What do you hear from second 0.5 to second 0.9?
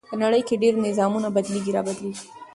ډېر